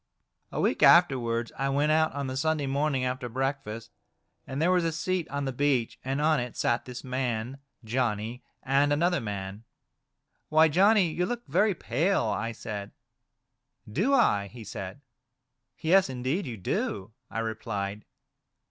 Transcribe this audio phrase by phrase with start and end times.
[0.51, 3.91] A week afterwards, I went out on the Sunday morning after breakfast,
[4.47, 8.43] and there was a seat on the beach, and on it sat this man, Johnny,
[8.63, 9.63] and another man."
[10.49, 12.93] Why, Johnny, you look very pale," I said."
[13.99, 15.01] Do I?" he said.
[15.77, 16.09] "Yes!
[16.09, 18.03] indeed you do," I replied.